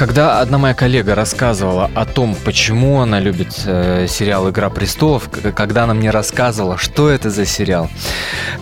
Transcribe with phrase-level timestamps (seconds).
[0.00, 5.84] Когда одна моя коллега рассказывала о том, почему она любит э, сериал «Игра престолов», когда
[5.84, 7.90] она мне рассказывала, что это за сериал,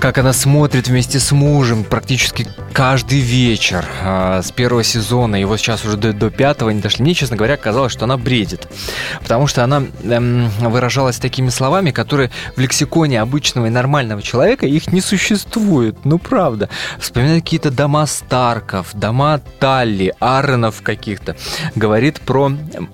[0.00, 5.84] как она смотрит вместе с мужем практически каждый вечер э, с первого сезона, вот сейчас
[5.84, 8.66] уже до, до пятого не дошли, мне, честно говоря, казалось, что она бредит.
[9.20, 14.90] Потому что она э, выражалась такими словами, которые в лексиконе обычного и нормального человека их
[14.92, 16.04] не существует.
[16.04, 16.68] Ну, правда.
[16.98, 21.36] Вспоминать какие-то дома Старков, дома Талли, Арренов каких-то это
[21.74, 22.52] говорит про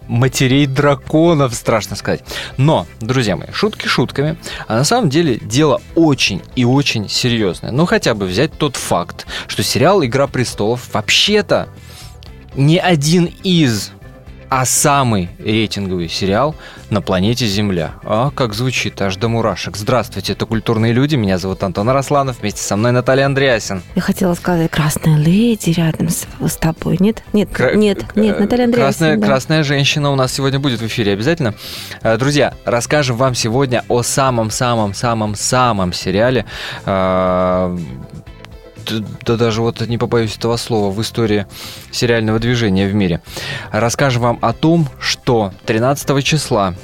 [0.08, 2.22] матерей драконов, страшно сказать.
[2.56, 7.70] Но, друзья мои, шутки шутками, а на самом деле дело очень и очень серьезное.
[7.70, 11.68] Ну, хотя бы взять тот факт, что сериал «Игра престолов» вообще-то
[12.54, 13.92] не один из
[14.56, 16.54] а самый рейтинговый сериал
[16.88, 17.94] на планете Земля.
[18.04, 19.76] А, как звучит, аж до мурашек.
[19.76, 21.16] Здравствуйте, это «Культурные люди».
[21.16, 22.38] Меня зовут Антон Арасланов.
[22.40, 23.82] Вместе со мной Наталья Андреасин.
[23.96, 26.98] Я хотела сказать «Красная леди» рядом с, с тобой.
[27.00, 27.24] Нет?
[27.32, 28.84] Нет, Кра- нет, нет, Наталья Андреасин.
[28.84, 29.26] Красная, да.
[29.26, 31.54] красная женщина у нас сегодня будет в эфире обязательно.
[32.02, 36.46] Э, Друзья, расскажем вам сегодня о самом-самом-самом-самом сериале
[36.86, 37.78] э,
[39.22, 41.46] да даже вот не побоюсь этого слова, в истории
[41.90, 43.20] сериального движения в мире.
[43.72, 46.74] Расскажем вам о том, что 13 числа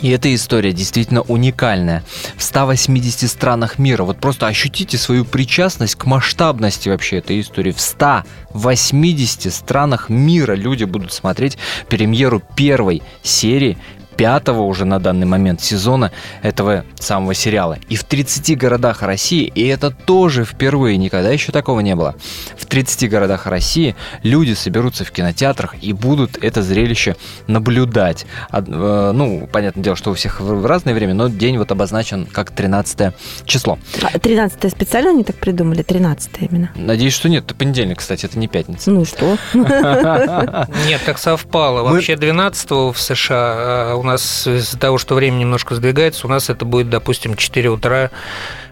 [0.00, 2.02] и эта история действительно уникальная.
[2.36, 4.04] В 180 странах мира.
[4.04, 7.72] Вот просто ощутите свою причастность к масштабности вообще этой истории.
[7.72, 11.58] В 180 странах мира люди будут смотреть
[11.88, 13.76] премьеру первой серии
[14.16, 17.78] пятого уже на данный момент сезона этого самого сериала.
[17.88, 22.14] И в 30 городах России, и это тоже впервые, никогда еще такого не было,
[22.56, 28.26] в 30 городах России люди соберутся в кинотеатрах и будут это зрелище наблюдать.
[28.50, 32.26] А, э, ну, понятное дело, что у всех в разное время, но день вот обозначен
[32.26, 33.14] как 13
[33.44, 33.78] число.
[34.02, 35.82] А 13 специально они так придумали?
[35.82, 36.70] 13 именно?
[36.74, 37.44] Надеюсь, что нет.
[37.44, 38.90] Это понедельник, кстати, это не пятница.
[38.90, 39.36] Ну и что?
[40.86, 41.82] Нет, так совпало.
[41.82, 46.50] Вообще 12 в США а у нас из-за того, что время немножко сдвигается, у нас
[46.50, 48.10] это будет, допустим, 4 утра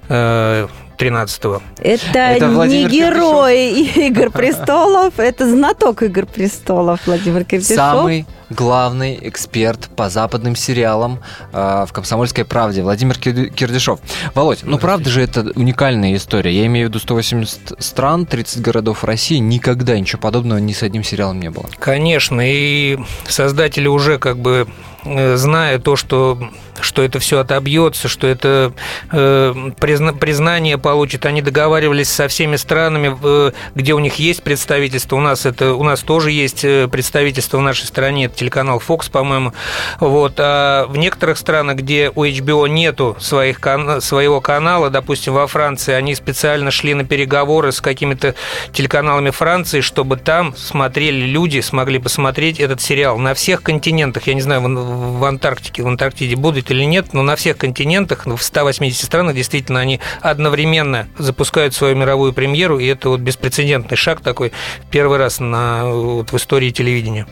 [0.09, 0.69] э,
[0.99, 1.63] 13-го.
[1.79, 3.71] Это, Это не Владимир герой
[4.09, 7.77] Игр престолов, это знаток Игр престолов Владимир Кирпишов.
[7.77, 11.21] Самый главный эксперт по западным сериалам
[11.53, 14.01] э, в «Комсомольской правде» Владимир Кир- Кирдишов.
[14.35, 16.53] Володь, ну правда же это уникальная история.
[16.53, 19.37] Я имею в виду 180 стран, 30 городов России.
[19.39, 21.67] Никогда ничего подобного ни с одним сериалом не было.
[21.79, 24.67] Конечно, и создатели уже как бы
[25.05, 26.39] э, зная то, что
[26.83, 28.73] что это все отобьется, что это
[29.13, 31.27] э, призна- признание получит.
[31.27, 35.17] Они договаривались со всеми странами, э, где у них есть представительство.
[35.17, 38.25] У нас это у нас тоже есть э, представительство в нашей стране.
[38.27, 39.53] Это телеканал Fox, по-моему.
[40.01, 40.35] Вот.
[40.39, 43.61] А в некоторых странах, где у HBO нету своих
[44.01, 48.35] своего канала, допустим, во Франции, они специально шли на переговоры с какими-то
[48.73, 54.27] телеканалами Франции, чтобы там смотрели люди, смогли посмотреть этот сериал на всех континентах.
[54.27, 58.25] Я не знаю, в, в Антарктике, в Антарктиде будет или нет, но на всех континентах,
[58.25, 64.23] в 180 странах, действительно, они одновременно запускают свою мировую премьеру, и это вот беспрецедентный шаг
[64.23, 64.53] такой,
[64.91, 67.27] первый раз на, вот, в истории телевидения.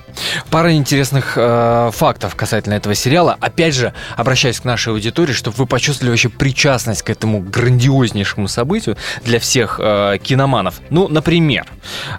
[0.51, 0.98] Пара интересных
[1.37, 3.37] э, фактов касательно этого сериала.
[3.41, 8.97] Опять же, обращаясь к нашей аудитории, чтобы вы почувствовали вообще причастность к этому грандиознейшему событию
[9.25, 10.81] для всех э, киноманов.
[10.91, 11.67] Ну, например,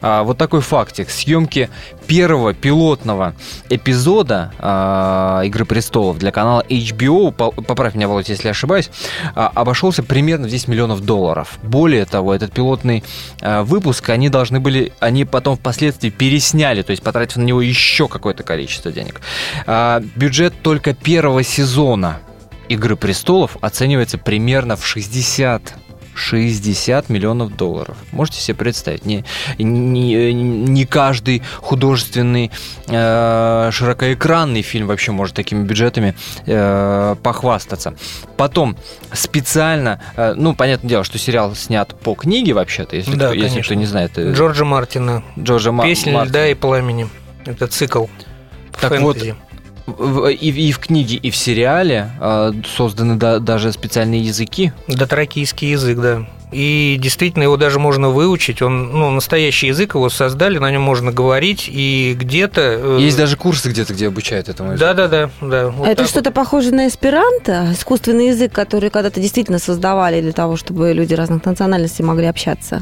[0.01, 1.09] э, вот такой фактик.
[1.09, 1.69] Съемки
[2.07, 3.34] первого пилотного
[3.69, 8.90] эпизода э, «Игры престолов» для канала HBO, по- поправь меня, Володь, если ошибаюсь,
[9.35, 11.59] э, обошелся примерно в 10 миллионов долларов.
[11.63, 13.03] Более того, этот пилотный
[13.41, 18.07] э, выпуск они должны были, они потом впоследствии пересняли, то есть потратив на него еще
[18.07, 19.22] какое-то количество денег.
[19.66, 22.19] А, бюджет только первого сезона
[22.68, 25.74] «Игры престолов» оценивается примерно в 60
[26.16, 27.96] 60 миллионов долларов.
[28.12, 29.06] Можете себе представить?
[29.06, 29.24] Не,
[29.58, 32.52] не, не каждый художественный
[32.88, 36.16] э, широкоэкранный фильм вообще может такими бюджетами
[36.46, 37.93] э, похвастаться.
[38.35, 38.76] Потом
[39.14, 43.61] специально, э, ну, понятное дело, что сериал снят по книге вообще-то, если, Да, кто, если
[43.61, 44.17] кто не знает.
[44.17, 45.23] э, Джорджа Мартина.
[45.40, 46.29] Джорджа Ма- Песня Мартина.
[46.32, 47.08] льда и пламени.
[47.46, 48.08] Это цикл.
[48.81, 49.35] Так фэнтези.
[49.87, 54.72] В- И, и в книге, и в сериале э, созданы да- даже специальные языки.
[54.87, 56.28] Дотракийский язык, да.
[56.52, 58.61] И действительно его даже можно выучить.
[58.64, 62.61] Он, ну, настоящий язык его создали, на нем можно говорить, и где-то...
[62.61, 64.73] э, Есть даже курсы где-то, где обучают этому.
[64.73, 64.79] языку.
[64.79, 65.67] Да, да, да, да.
[65.70, 66.09] вот А это так вот.
[66.11, 71.46] что-то похоже на эсперанто, искусственный язык, который когда-то действительно создавали для того, чтобы люди разных
[71.46, 72.81] национальностей могли общаться.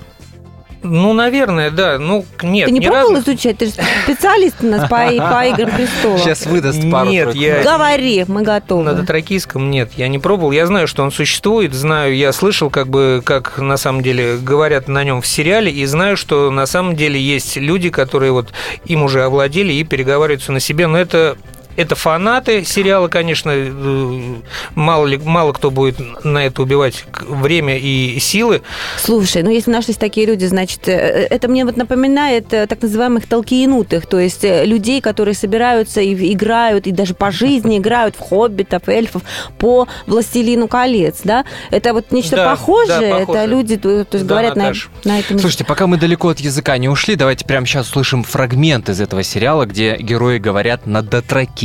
[0.84, 1.98] Ну, наверное, да.
[2.00, 3.32] Ну, нет, Ты не ни пробовал разу.
[3.32, 3.58] изучать?
[3.58, 3.72] Ты же
[4.04, 6.20] специалист у нас по, по играм престолов.
[6.22, 8.84] Сейчас выдаст пару Нет, я- Говори, мы готовы.
[8.84, 10.52] На дотракийском нет, я не пробовал.
[10.52, 14.88] Я знаю, что он существует, знаю, я слышал, как бы, как на самом деле говорят
[14.88, 18.50] на нем в сериале, и знаю, что на самом деле есть люди, которые вот
[18.86, 21.38] им уже овладели и переговариваются на себе, но это
[21.78, 24.36] это фанаты сериала, конечно, э,
[24.76, 28.64] мало, ли, мало кто будет на это убивать время и силы.
[29.02, 30.92] Слушай, ну если нашлись такие люди, значит, э,
[31.30, 36.34] это мне вот напоминает э, так называемых толкиенутых, то есть э, людей, которые собираются и
[36.34, 39.22] играют, и даже по жизни играют в хоббитов, эльфов
[39.60, 41.46] по «Властелину колец», да?
[41.70, 43.00] Это вот нечто Да, похожее?
[43.00, 43.46] да, Это похоже.
[43.48, 44.90] люди, то есть Да, говорят на, Наташ.
[45.04, 45.38] на этом...
[45.40, 49.22] Слушайте, пока мы далеко от языка не ушли, давайте прямо сейчас услышим фрагмент из этого
[49.22, 51.04] сериала, где герои говорят на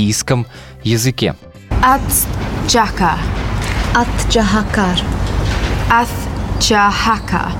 [0.02, 0.46] кийском
[0.84, 1.34] языке.
[1.82, 3.12] Ацчака.
[3.94, 4.99] Атчахакар.
[5.90, 7.52] Атчахака.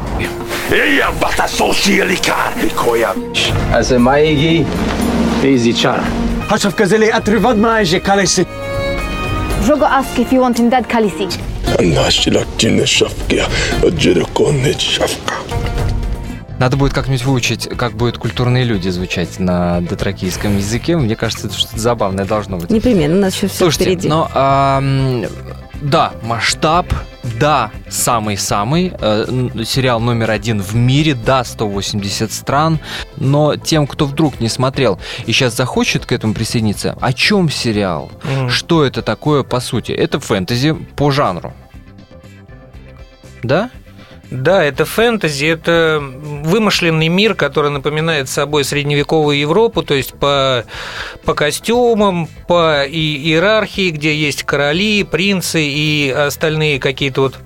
[3.72, 4.66] Аз е майги
[5.44, 6.00] изичар.
[6.48, 8.46] Хашав казели атривад майже калеси.
[9.66, 11.28] Жого аски фи вон тимдад калеси.
[11.80, 13.46] Нашилак чине шавкия,
[13.86, 15.34] аджиракон не шавка.
[16.62, 20.96] Надо будет как-нибудь выучить, как будут культурные люди звучать на дотракийском языке.
[20.96, 22.70] Мне кажется, это что-то забавное должно быть.
[22.70, 24.08] Непременно, у нас еще все Слушайте, впереди.
[24.08, 25.24] но ам,
[25.80, 26.86] да, масштаб,
[27.40, 32.78] да, самый-самый, э, сериал номер один в мире, да, 180 стран,
[33.16, 38.12] но тем, кто вдруг не смотрел и сейчас захочет к этому присоединиться, о чем сериал?
[38.22, 38.50] Мгм.
[38.50, 39.90] Что это такое по сути?
[39.90, 41.54] Это фэнтези по жанру.
[43.42, 43.68] Да?
[44.32, 50.64] Да, это фэнтези, это вымышленный мир, который напоминает собой средневековую Европу, то есть по,
[51.26, 57.38] по костюмам, по и- иерархии, где есть короли, принцы и остальные какие-то вот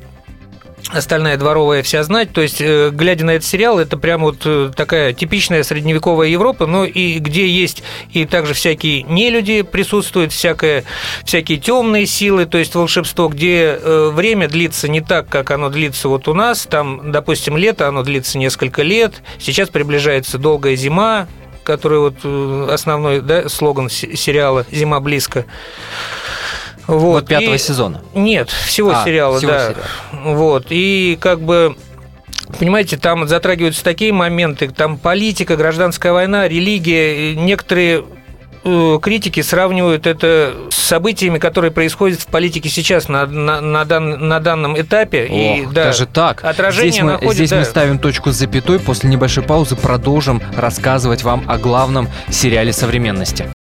[0.92, 2.32] остальная дворовая вся знать.
[2.32, 6.66] То есть, э, глядя на этот сериал, это прям вот э, такая типичная средневековая Европа,
[6.66, 10.84] но и где есть и также всякие нелюди присутствуют, всякое,
[11.24, 16.08] всякие темные силы, то есть волшебство, где э, время длится не так, как оно длится
[16.08, 16.66] вот у нас.
[16.66, 19.22] Там, допустим, лето, оно длится несколько лет.
[19.38, 21.26] Сейчас приближается долгая зима,
[21.64, 25.44] который вот основной да, слоган се- сериала «Зима близко».
[26.86, 28.02] Вот, пятого и- сезона.
[28.14, 29.68] нет, всего А, сериала, всего да.
[29.70, 30.34] сериала.
[30.34, 30.66] Вот.
[30.70, 31.76] И как бы
[32.60, 37.32] Понимаете, там затрагиваются такие моменты, там политика, гражданская война, религия.
[37.32, 38.04] И Некоторые
[38.64, 44.28] э, критики сравнивают это с событиями, которые происходят в политике сейчас на, на, на дан-
[44.28, 45.26] на данном этапе.
[45.26, 46.44] и, Ох, да, даже так.
[46.44, 47.56] Отражение здесь мы, находит, здесь да.
[47.58, 48.78] мы ставим точку с запятой.
[48.78, 53.46] После небольшой паузы продолжим рассказывать вам о главном сериале современности.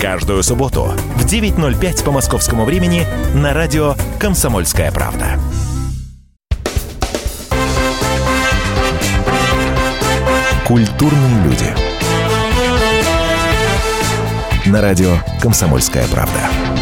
[0.00, 0.84] Каждую субботу
[1.16, 5.38] в 9.05 по московскому времени на радио «Комсомольская правда».
[10.66, 11.66] Культурные люди.
[14.64, 16.79] На радио «Комсомольская правда».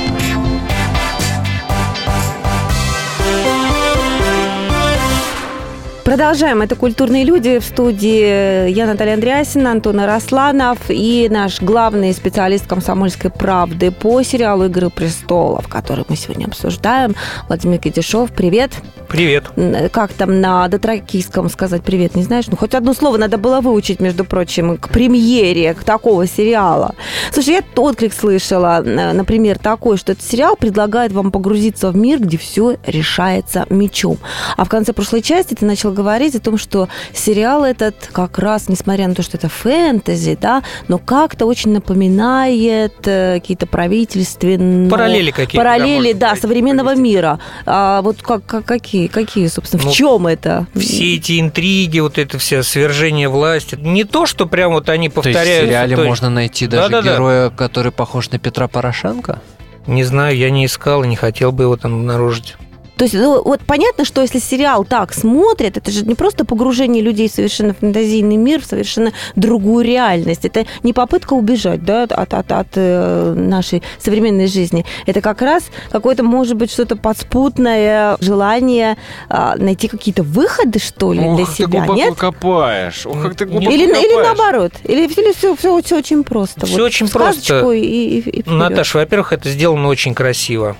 [6.08, 6.62] Продолжаем.
[6.62, 13.30] Это «Культурные люди» в студии я, Наталья Андреасина, Антон Арасланов и наш главный специалист «Комсомольской
[13.30, 17.14] правды» по сериалу «Игры престолов», который мы сегодня обсуждаем.
[17.46, 18.70] Владимир Китишов, привет.
[19.08, 19.44] Привет.
[19.90, 22.46] Как там на дотракийском сказать привет, не знаешь?
[22.48, 26.94] Ну, хоть одно слово надо было выучить, между прочим, к премьере к такого сериала.
[27.32, 32.36] Слушай, я отклик слышала, например, такой, что этот сериал предлагает вам погрузиться в мир, где
[32.36, 34.18] все решается мечом.
[34.56, 38.68] А в конце прошлой части ты начал говорить о том, что сериал этот как раз,
[38.68, 44.90] несмотря на то, что это фэнтези, да, но как-то очень напоминает э, какие-то правительственные...
[44.90, 47.38] Параллели какие-то, Параллели, да, современного мира.
[47.64, 50.66] А вот как, как- какие, какие, собственно, Ну, в чем это?
[50.74, 53.76] Все эти интриги, вот это все свержение власти.
[53.80, 55.66] Не то, что прям вот они То есть в повторяют.
[55.68, 57.14] сериале можно найти даже Да-да-да.
[57.14, 59.40] героя, который похож на Петра Порошенко?
[59.86, 62.56] Не знаю, я не искал и не хотел бы его там обнаружить.
[62.98, 67.00] То есть, ну, вот понятно, что если сериал так смотрят, это же не просто погружение
[67.00, 70.44] людей в совершенно фантазийный мир, в совершенно другую реальность.
[70.44, 74.84] Это не попытка убежать да, от, от, от э, нашей современной жизни.
[75.06, 78.96] Это как раз какое-то, может быть, что-то подспутное желание
[79.28, 81.66] а, найти какие-то выходы, что ли, для Ох, себя.
[81.66, 82.14] ты глубоко Нет?
[82.16, 83.06] копаешь.
[83.06, 84.26] Ох, как ты глубоко Или, или копаешь.
[84.26, 84.72] наоборот.
[84.82, 86.66] Или, или все, все, все очень просто.
[86.66, 87.70] Всё Вот очень просто.
[87.70, 88.46] И, и, и вперед.
[88.48, 90.76] Наташа, во-первых, это сделано очень красиво.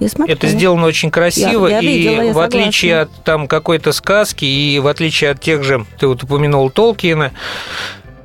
[0.00, 0.08] Я.
[0.26, 4.44] Это сделано очень красиво, Я- я и видела, я в отличие от там какой-то сказки,
[4.44, 7.32] и в отличие от тех же, ты вот упомянул Толкиена,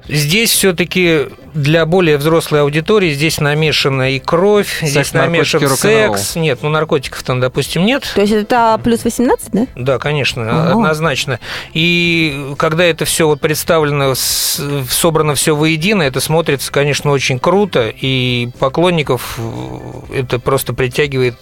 [0.07, 6.36] здесь все-таки для более взрослой аудитории здесь намешана и кровь, здесь наркотики, намешан секс.
[6.36, 8.12] Нет, ну наркотиков там, допустим, нет.
[8.15, 9.67] То есть это плюс 18, да?
[9.75, 10.72] Да, конечно, Ага.
[10.72, 11.39] однозначно.
[11.74, 18.50] И когда это все вот представлено, собрано все воедино, это смотрится, конечно, очень круто, и
[18.60, 21.36] поклонников э, это просто притягивает,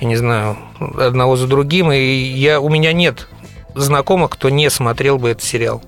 [0.00, 0.56] я не знаю,
[0.98, 3.28] одного за другим, и я, у меня нет
[3.74, 5.82] знакомых, кто не смотрел бы этот сериал.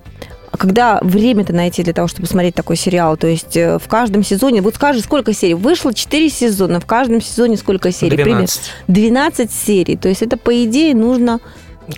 [0.55, 3.17] А когда время-то найти для того, чтобы смотреть такой сериал?
[3.17, 5.55] То есть э, в каждом сезоне, вот скажи, сколько серий?
[5.55, 8.11] Вышло 4 сезона, в каждом сезоне сколько серий?
[8.17, 8.61] Примерно 12.
[8.87, 9.97] 12 серий.
[9.97, 11.41] То есть это, по идее, нужно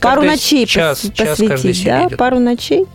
[0.01, 2.07] пару Каждый ночей час, пос- час посвятить, да?
[2.07, 2.17] идет.
[2.17, 2.87] Пару ночей?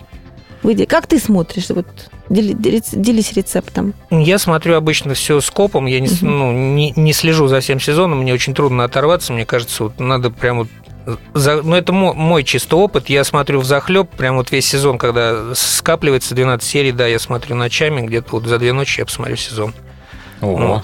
[0.63, 0.85] Выйди.
[0.85, 1.69] Как ты смотришь?
[1.69, 1.85] Вот
[2.29, 2.55] дели-
[2.93, 3.93] делись, рецептом.
[4.09, 8.23] Я смотрю обычно все скопом, я не, с- ну, не, не слежу за всем сезоном,
[8.23, 10.67] мне очень трудно оторваться, мне кажется, вот надо прям вот
[11.33, 13.09] за- ну, это мо- мой чистый опыт.
[13.09, 17.55] Я смотрю в захлеб, прям вот весь сезон, когда скапливается 12 серий, да, я смотрю
[17.55, 19.73] ночами, где-то вот за две ночи я посмотрю сезон.
[20.41, 20.83] Ого.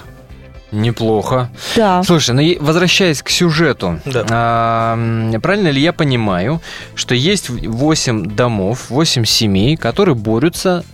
[0.70, 1.48] Неплохо.
[1.76, 2.02] Да.
[2.02, 4.26] Слушай, ну возвращаясь к сюжету, Да.
[4.30, 6.60] а, правильно ли я понимаю,
[6.94, 10.84] что есть 8 домов, 8 семей, которые борются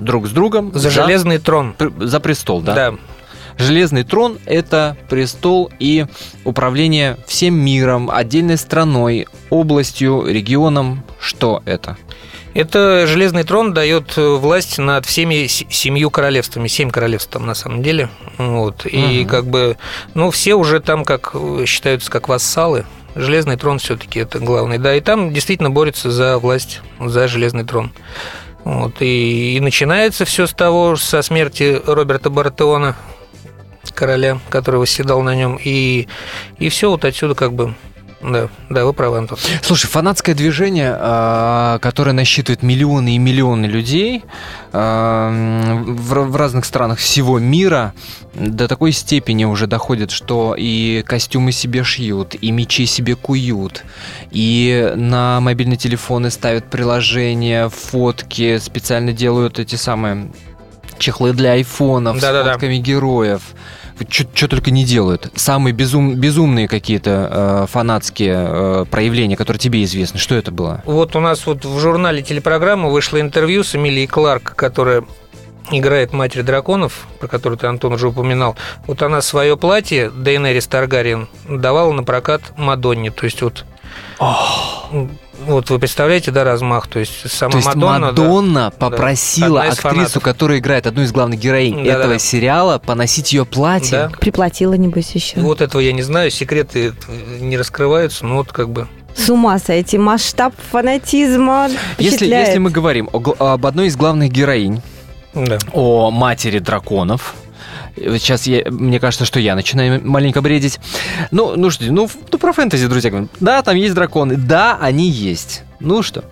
[0.00, 1.76] друг с другом За железный трон.
[2.00, 2.74] за престол, да?
[2.74, 2.94] Да.
[3.62, 6.06] Железный трон– это престол и
[6.44, 11.04] управление всем миром, отдельной страной, областью, регионом.
[11.20, 11.96] Что это?
[12.54, 16.66] Это железный трон дает э, власть над всеми семью королевствами.
[16.66, 18.10] Семь королевств там на самом деле.
[18.36, 18.84] Вот.
[18.84, 19.28] И Мгм.
[19.28, 19.76] как бы,
[20.14, 22.84] ну, все уже там как э, считаются как вассалы.
[23.14, 24.78] Железный трон все-таки это главный.
[24.78, 27.92] Да, и там действительно борются за власть, за железный трон.
[28.64, 28.96] Вот.
[29.00, 32.96] И, и начинается все с того, со смерти Роберта Бартеона,
[33.94, 35.58] короля, который восседал на нем.
[35.62, 36.08] И,
[36.58, 37.74] и все вот отсюда как бы.
[38.22, 39.36] Да, да, вы правы, Антон.
[39.62, 44.22] Слушай, фанатское движение, а, которое насчитывает миллионы и миллионы людей
[44.72, 45.28] а,
[45.84, 47.94] в разных странах всего мира,
[48.34, 53.82] до такой степени уже доходит, что и костюмы себе шьют, и мечи себе куют,
[54.30, 60.30] и на мобильные телефоны ставят приложения, фотки, специально делают эти самые
[60.98, 62.52] чехлы для айфонов с Да-да-да.
[62.52, 63.42] фотками героев.
[64.08, 65.30] Что только не делают.
[65.34, 70.18] Самые безум, безумные какие-то э, фанатские э, проявления, которые тебе известны.
[70.18, 70.82] Что это было?
[70.86, 75.04] Вот у нас вот в журнале телепрограммы вышло интервью с Эмилией Кларк, которая
[75.70, 78.56] играет Матерь драконов, про которую ты, Антон, уже упоминал.
[78.86, 83.10] Вот она свое платье Дейнерис Таргариен давала на прокат Мадонне.
[83.10, 83.64] То есть вот...
[85.46, 86.86] Вот вы представляете, да, размах?
[86.86, 88.06] То есть сама То есть Мадонна...
[88.08, 88.70] Мадонна, да.
[88.70, 90.22] попросила актрису, фанатов.
[90.22, 91.98] которая играет одну из главных героинь Да-да-да.
[91.98, 94.08] этого сериала, поносить ее платье.
[94.10, 94.10] Да.
[94.20, 95.40] Приплатила, небось, еще.
[95.40, 96.92] Вот этого я не знаю, секреты
[97.40, 98.86] не раскрываются, но вот как бы...
[99.14, 99.98] С ума сойти.
[99.98, 104.80] Масштаб фанатизма Если, если мы говорим о об одной из главных героинь,
[105.34, 105.58] Да.
[105.72, 107.34] о матери драконов.
[107.96, 110.80] Сейчас я, мне кажется, что я начинаю маленько бредить.
[111.30, 113.26] Ну, ну что, ну, ну про фэнтези, друзья.
[113.40, 114.36] Да, там есть драконы.
[114.36, 115.62] Да, они есть.
[115.80, 116.24] Ну что?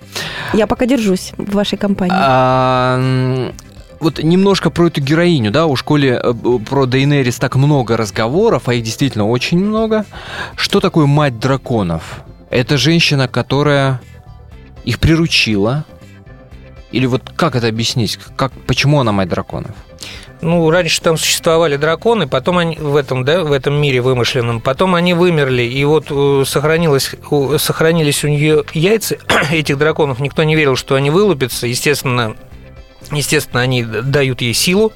[0.55, 2.17] Я пока держусь в вашей компании.
[2.17, 3.53] А,
[4.01, 6.33] вот немножко про эту героиню, да, у школе э,
[6.69, 10.07] про Дейнерис так много разговоров, а их действительно очень много.
[10.57, 12.23] Что такое мать драконов?
[12.49, 14.01] Это женщина, которая
[14.85, 15.85] их приручила.
[16.93, 18.19] Или вот как это объяснить?
[18.37, 19.73] Как, почему она мать драконов?
[20.43, 24.95] Ну, раньше там существовали драконы, потом они в этом, да, в этом мире вымышленном, потом
[24.95, 27.15] они вымерли, и вот э, сохранилось,
[27.59, 29.17] сохранились у нее яйца
[29.51, 32.37] этих драконов, никто не верил, что они вылупятся, естественно,
[33.13, 34.93] Естественно, они дают ей силу,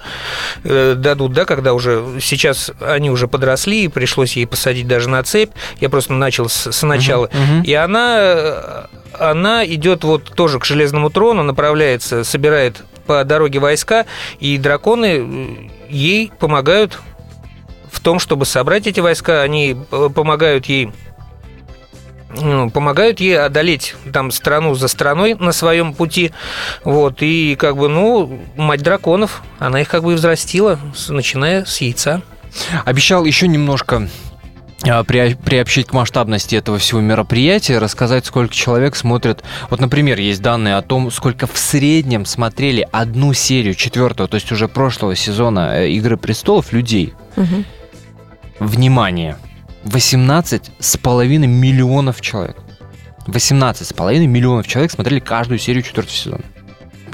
[0.63, 5.23] э, дадут, да, когда уже сейчас они уже подросли, и пришлось ей посадить даже на
[5.25, 5.51] цепь.
[5.81, 7.29] Я просто начал с, с начала.
[7.33, 7.63] Мгм.
[7.63, 8.85] И она, э,
[9.19, 14.07] она идет вот тоже к железному трону, направляется, собирает по дороге войска,
[14.41, 16.99] и драконы ей помогают
[17.91, 19.43] в том, чтобы собрать эти войска.
[19.43, 20.91] Они э, помогают ей
[22.41, 26.33] ну, помогают ей одолеть там страну за страной на своем пути.
[26.83, 31.81] Вот, и как бы, ну, мать драконов, она их как бы и взрастила, начиная с
[31.81, 32.23] яйца.
[32.85, 34.09] Обещал еще немножко
[35.05, 39.43] приобщить к масштабности этого всего мероприятия, рассказать, сколько человек смотрят.
[39.71, 44.53] Вот, например, есть данные о том, сколько в среднем смотрели одну серию четвертого, то есть
[44.53, 47.15] уже прошлого сезона э, «Игры престолов» людей.
[47.37, 47.65] Мгм.
[48.59, 49.37] Внимание!
[49.85, 52.57] 18 с половиной миллионов человек.
[53.27, 56.43] 18 с половиной миллионов человек смотрели каждую серию четвертого сезона.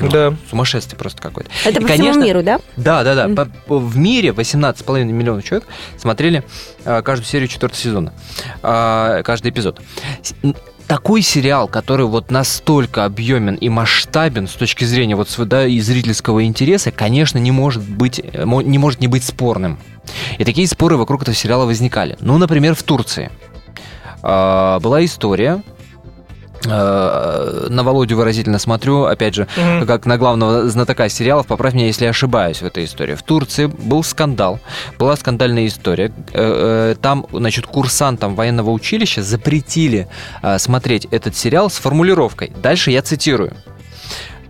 [0.08, 0.34] Да.
[0.48, 1.50] Сумасшествие просто какое-то.
[1.64, 2.60] Это И, по конечно, всему миру, да?
[2.76, 3.26] Да, да, да.
[3.26, 3.36] Мгм.
[3.36, 5.66] По- по- в мире 18,5 миллионов человек
[5.98, 6.44] смотрели
[6.84, 8.12] э, каждую серию четвертого сезона.
[8.62, 9.80] Э, каждый эпизод.
[10.86, 16.44] Такой сериал, который вот настолько объемен и масштабен с точки зрения вот да, и зрительского
[16.44, 19.78] интереса, конечно, не может быть, э, не может не быть спорным.
[20.38, 22.16] И такие споры вокруг этого сериала возникали.
[22.20, 23.30] Ну, например, в Турции
[24.22, 25.62] э, была история.
[26.66, 29.86] Э, На Володю выразительно смотрю, опять же, Мгм.
[29.86, 33.14] как на главного знатока сериалов, поправь меня, если я ошибаюсь в этой истории.
[33.14, 34.60] В Турции был скандал,
[34.98, 36.12] была скандальная история.
[36.32, 40.08] Э, э, Там, значит, курсантам военного училища запретили
[40.58, 42.52] смотреть этот сериал с формулировкой.
[42.62, 43.52] Дальше я цитирую.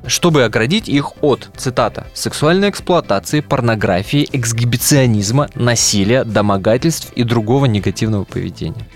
[0.06, 8.86] Чтобы оградить их от, цитата, сексуальной эксплуатации, порнографии, эксгибиционизма, насилия, домогательств и другого негативного поведения.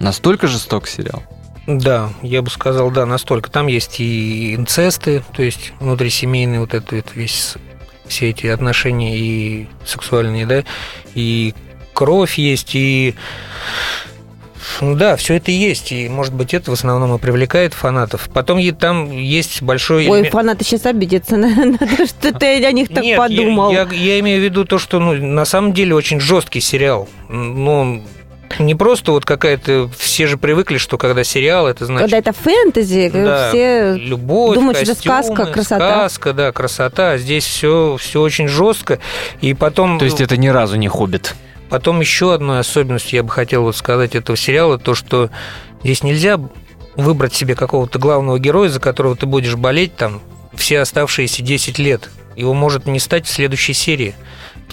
[0.00, 1.22] Настолько жесток сериал.
[1.66, 3.50] Да, я бы сказал, да, настолько.
[3.50, 7.54] Там есть и инцесты, то есть внутрисемейные вот это, это весь,
[8.06, 10.64] все эти отношения и сексуальные, да,
[11.14, 11.54] и
[11.92, 13.14] кровь есть, и
[14.80, 18.28] ну да, все это есть, и, может быть, это в основном и привлекает фанатов.
[18.32, 20.06] Потом е- там есть большой...
[20.08, 23.70] Ой, элемент- фанаты сейчас обидятся на, то, что ты о них так Нет, подумал.
[23.70, 27.08] Я, я имею в виду то, что ну, на самом деле очень жесткий сериал.
[27.28, 28.02] Ну,
[28.58, 29.90] не просто вот какая-то...
[29.96, 32.10] Все же привыкли, что когда сериал, это значит...
[32.10, 35.90] Когда это фэнтези, Да, все любовь, думают, что это костюмы, сказка, красота.
[35.90, 37.18] Сказка, да, красота.
[37.18, 38.98] Здесь все, все очень жестко.
[39.40, 39.98] И потом...
[39.98, 41.34] То есть это ни разу не хоббит.
[41.68, 45.30] Потом еще одной особенностью я бы хотел вот сказать этого сериала, то, что
[45.82, 46.38] здесь нельзя
[46.94, 50.22] выбрать себе какого-то главного героя, за которого ты будешь болеть там
[50.54, 52.08] все оставшиеся 10 лет.
[52.36, 54.14] Его может не стать в следующей серии.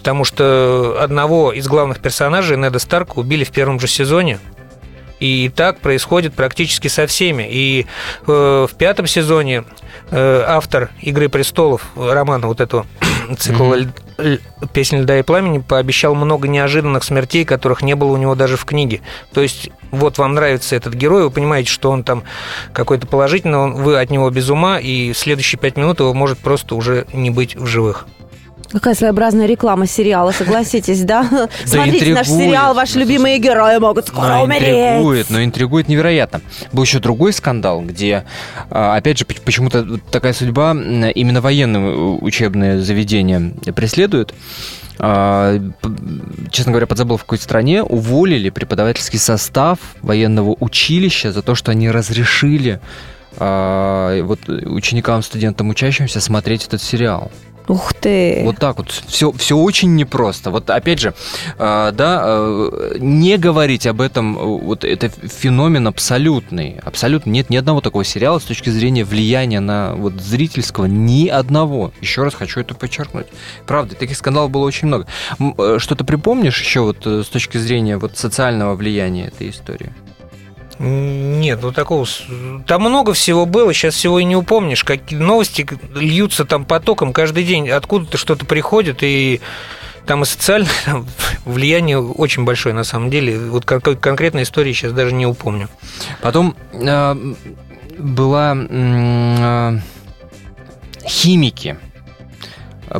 [0.03, 4.37] Потому что одного из главных персонажей, Неда Старка, убили в первом же сезоне.
[5.21, 7.47] И так происходит практически со всеми.
[7.49, 7.85] И
[8.27, 9.63] э, в пятом сезоне
[10.11, 12.85] э, автор «Игры престолов», романа вот этого
[13.39, 13.77] цикла.
[14.17, 14.41] «Ль-
[14.73, 18.65] «Песня льда и пламени» пообещал много неожиданных смертей, которых не было у него даже в
[18.65, 18.99] книге.
[19.33, 22.23] То есть вот вам нравится этот герой, вы понимаете, что он там
[22.73, 26.39] какой-то положительный, он- вы от него без ума, и в следующие пять минут его может
[26.39, 28.05] просто уже не быть в живых.
[28.73, 31.47] Какая своеобразная реклама сериала, согласитесь, да?
[31.63, 34.67] Смотрите наш сериал, ваши любимые герои могут скоро Но умереть.
[34.67, 36.41] интригует, но интригует невероятно.
[36.71, 38.23] Был еще другой скандал, где,
[38.71, 44.33] а, опять же, поч- почему-то такая судьба именно военные учебные заведения преследует.
[44.99, 45.59] А,
[46.51, 51.89] Честно говоря, подзабыл, в какой стране уволили преподавательский состав военного училища за то, что они
[51.91, 52.79] разрешили
[53.37, 57.31] а, вот ученикам, студентам, учащимся смотреть этот сериал.
[57.67, 58.41] Ух ты.
[58.43, 58.91] Вот так вот.
[58.91, 60.51] Все, все очень непросто.
[60.51, 61.13] Вот опять же,
[61.57, 66.79] э, да, э, не говорить об этом, э, вот это феномен абсолютный.
[66.83, 71.91] Абсолютно нет ни одного такого сериала с точки зрения влияния на вот зрительского, ни одного.
[72.01, 73.27] Еще раз хочу это подчеркнуть.
[73.65, 75.07] Правда, таких скандалов было очень много.
[75.79, 79.93] Что-то припомнишь еще вот с точки зрения вот социального влияния этой истории?
[80.83, 82.05] Нет, ну такого...
[82.67, 84.83] Там много всего было, сейчас всего и не упомнишь.
[84.83, 85.65] Какие новости
[85.95, 87.69] льются там потоком каждый день.
[87.69, 89.39] Откуда-то что-то приходит, и
[90.05, 91.07] там и социальное там
[91.45, 93.39] влияние очень большое на самом деле.
[93.39, 95.69] Вот кон- конкретной истории сейчас даже не упомню.
[96.21, 97.33] Потом э,
[97.97, 99.79] была э,
[101.07, 101.77] химики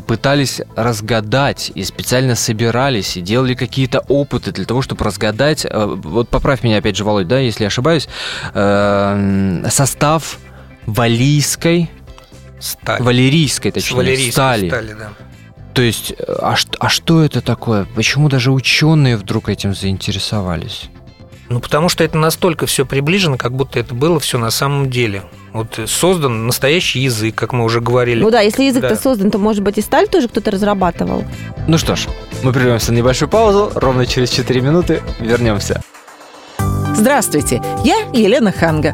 [0.08, 5.66] пытались разгадать и специально собирались и делали какие-то опыты для того, чтобы разгадать.
[5.70, 8.08] э, Вот поправь меня опять же, Володь, да, если я ошибаюсь,
[8.54, 10.40] э, состав
[10.86, 11.90] валийской,
[12.60, 13.02] Сталь.
[13.02, 14.68] валерийской, точнее, валерийской стали.
[14.70, 15.10] стали, да.
[15.74, 17.86] То есть, э, а, а что это такое?
[17.96, 20.90] Почему даже ученые вдруг этим заинтересовались?
[21.50, 25.24] Ну, потому что это настолько все приближено, как будто это было все на самом деле.
[25.52, 28.22] Вот создан настоящий язык, как мы уже говорили.
[28.22, 28.96] Ну да, если язык-то Да.
[28.96, 31.24] создан, то, может быть, и сталь тоже кто-то разрабатывал.
[31.68, 32.08] Ну что ж,
[32.44, 33.72] мы прервемся на небольшую паузу.
[33.76, 35.82] Ровно через 4 минуты вернемся.
[36.96, 38.94] Здравствуйте, я Елена Ханга.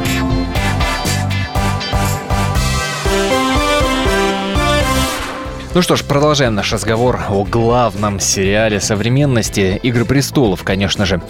[5.73, 11.21] Ну что ж, продолжаем наш разговор о главном сериале современности «Игры престолов», конечно же.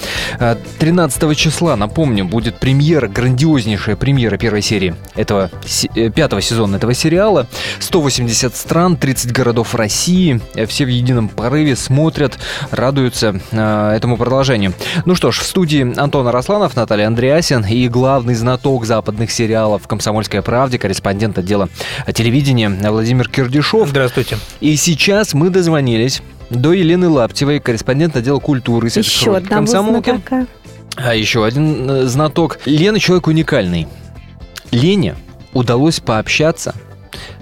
[0.80, 5.52] 13 э, числа, напомню, будет премьера, грандиознейшая премьера первой серии этого
[5.96, 7.46] э, пятого сезона этого сериала.
[7.78, 10.42] 180 стран, 30 городов России.
[10.56, 12.40] Э, все в едином порыве смотрят,
[12.72, 14.74] радуются этому продолжению.
[15.06, 20.42] Ну что ж, в студии Антон Арасланов, Наталья Андреасин и главный знаток западных сериалов «Комсомольская
[20.42, 21.70] правда», корреспондент отдела
[22.12, 23.90] телевидения Владимир Кирдишов.
[23.90, 24.31] Здравствуйте.
[24.60, 30.20] И сейчас мы дозвонились до Елены Лаптевой, корреспондент отдела культуры Еще одна комсомолки.
[30.96, 32.60] А еще один э, знаток.
[32.66, 33.88] Лена человек уникальный.
[34.72, 35.16] Лене
[35.54, 36.76] удалось пообщаться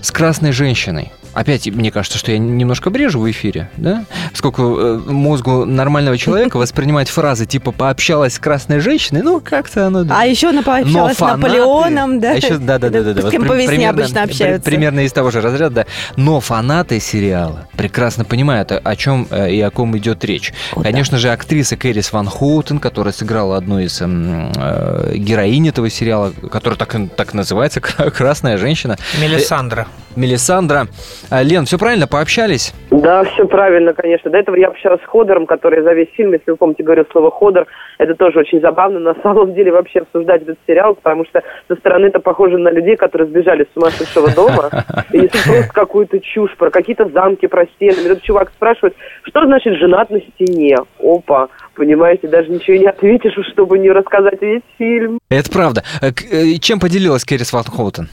[0.02, 1.12] с красной женщиной.
[1.34, 4.06] Опять, мне кажется, что я немножко брежу в эфире, да?
[4.34, 10.06] Сколько э, мозгу нормального человека воспринимать фразы типа «пообщалась с красной женщиной», ну, как-то оно...
[10.10, 12.32] А еще она пообщалась с Наполеоном, да?
[12.32, 13.28] А еще, да, да, да, да, да.
[13.28, 14.70] С кем вот по весне примерно, обычно общаются.
[14.70, 15.86] Примерно из того же разряда, да.
[16.16, 20.54] Но фанаты сериала прекрасно понимают, о чем э, и о ком идет речь.
[20.76, 21.22] О, Конечно да.
[21.22, 26.96] же, актриса Кэрис Ван Хоутен, которая сыграла одну из э, героинь этого сериала, которая так,
[27.16, 28.98] так называется «Красная женщина».
[29.22, 29.88] Мелисандра.
[30.16, 30.88] Мелисандра.
[31.30, 32.74] А, Лен, все правильно, пообщались?
[32.92, 34.32] Да, все правильно, конечно.
[34.32, 37.32] До этого я общалась с Ходором, который за весь фильм, если вы помните, говорил слово
[37.32, 37.68] Ходор,
[37.98, 42.08] это тоже очень забавно на самом деле вообще обсуждать этот сериал, потому что со стороны
[42.08, 44.70] это похоже на людей, которые сбежали с сумасшедшего дома
[45.12, 48.00] и несут просто какую-то чушь про какие-то замки, про стены.
[48.06, 50.78] Этот чувак спрашивает, что значит женат на стене?
[51.00, 55.20] Опа, понимаете, даже ничего не ответишь, чтобы не рассказать весь фильм.
[55.30, 55.84] Это правда.
[56.02, 58.10] Э, э, чем поделилась Кэрис Ван Хоутен?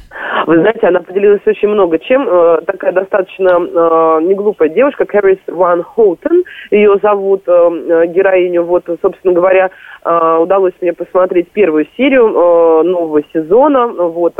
[0.47, 2.29] Вы знаете, она поделилась очень много чем.
[2.29, 8.63] Э, такая достаточно э, неглупая девушка, Кэрис Ван Хоутен, ее зовут, э, героиню.
[8.63, 9.71] Вот, собственно говоря,
[10.05, 13.89] удалось мне посмотреть первую серию нового сезона.
[13.89, 14.35] Вот,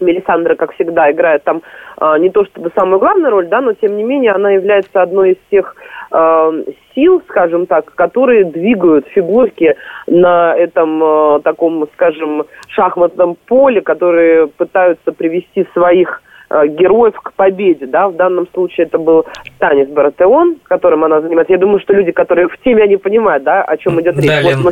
[0.00, 1.62] Мелисандра, как всегда, играет там
[2.00, 5.32] э, не то чтобы самую главную роль, да, но тем не менее она является одной
[5.32, 5.74] из тех
[6.12, 14.48] э, сил, скажем так, которые двигают фигурки на этом э, таком, скажем, шахматном поле, которые
[14.48, 21.04] пытаются привести своих героев к победе, да, в данном случае это был Станис Баратеон, которым
[21.04, 21.52] она занимается.
[21.52, 24.44] Я думаю, что люди, которые в теме, они понимают, да, о чем идет речь.
[24.44, 24.70] Вот, но,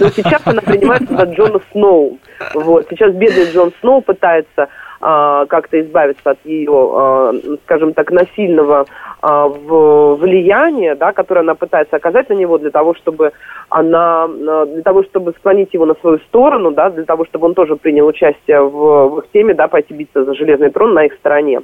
[0.00, 2.18] но сейчас она принимается за Джона Сноу.
[2.54, 4.68] Вот, сейчас бедный Джон Сноу пытается
[5.02, 7.32] как-то избавиться от ее, а,
[7.64, 8.86] скажем так, насильного
[9.20, 13.32] а, влияния, да, которое она пытается оказать на него для того, чтобы
[13.68, 17.74] она, для того, чтобы склонить его на свою сторону, да, для того, чтобы он тоже
[17.74, 21.62] принял участие в, в их теме, да, пойти биться за железный трон на их стороне.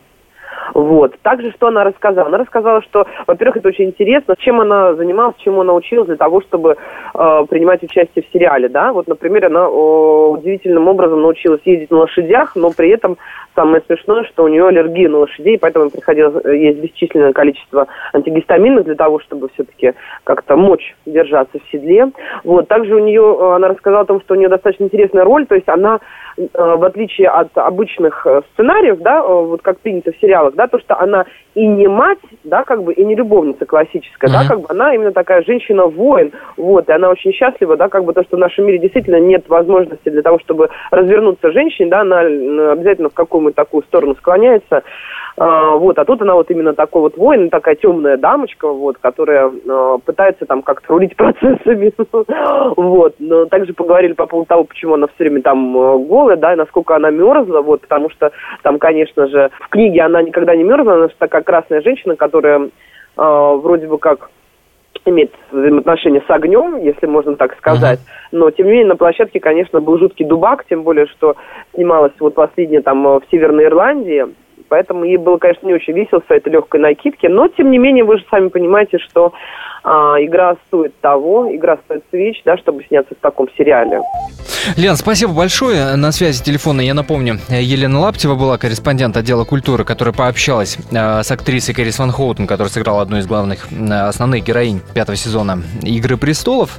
[0.74, 1.18] Вот.
[1.22, 2.28] Также, что она рассказала?
[2.28, 6.40] Она рассказала, что, во-первых, это очень интересно, чем она занималась, чему она училась для того,
[6.40, 6.76] чтобы
[7.14, 8.92] э, принимать участие в сериале, да.
[8.92, 13.16] Вот, например, она э, удивительным образом научилась ездить на лошадях, но при этом
[13.58, 18.84] самое смешное, что у нее аллергия на лошадей, поэтому приходилось э, есть бесчисленное количество антигистаминов
[18.84, 22.12] для того, чтобы все-таки как-то мочь держаться в седле.
[22.44, 22.68] Вот.
[22.68, 25.56] Также у нее, э, она рассказала о том, что у нее достаточно интересная роль, то
[25.56, 25.98] есть она
[26.54, 30.78] в отличие от обычных э, сценариев, да, э, вот как принято в сериалах, да, то,
[30.78, 31.24] что она
[31.54, 34.42] и не мать, да, как бы, и не любовница классическая, mm-hmm.
[34.42, 38.12] да, как бы она именно такая женщина-воин, вот, и она очень счастлива, да, как бы
[38.12, 42.20] то, что в нашем мире действительно нет возможности для того, чтобы развернуться женщине, да, она
[42.20, 44.84] обязательно в какую-то такую сторону склоняется,
[45.38, 49.52] а, вот, а тут она вот именно такой вот воин, такая темная дамочка, вот, которая
[49.68, 51.92] а, пытается там как-то рулить процессами,
[52.76, 53.14] вот.
[53.20, 55.96] Но также поговорили по поводу того, почему она все время там э,
[56.28, 60.22] голая, да, и насколько она мерзла, вот, потому что там, конечно же, в книге она
[60.22, 62.68] никогда не мерзла, она же такая красная женщина, которая э,
[63.16, 64.30] вроде бы как
[65.04, 67.98] имеет взаимоотношения с огнем, если можно так сказать.
[67.98, 68.28] Uh-huh.
[68.32, 71.34] Но, тем не менее, на площадке, конечно, был жуткий дубак, тем более, что
[71.74, 74.26] снималась вот последняя там в Северной Ирландии,
[74.68, 78.04] поэтому ей было, конечно, не очень весело в этой легкой накидке, но, тем не менее,
[78.04, 79.32] вы же сами понимаете, что
[79.82, 84.02] а, игра стоит того, игра стоит свеч, да, чтобы сняться в таком сериале.
[84.76, 85.96] Лен, спасибо большое.
[85.96, 91.30] На связи телефона, я напомню, Елена Лаптева была корреспондент отдела культуры, которая пообщалась э, с
[91.30, 96.16] актрисой Кэрис Ван Хоутен, которая сыграла одну из главных, э, основных героинь пятого сезона «Игры
[96.16, 96.78] престолов».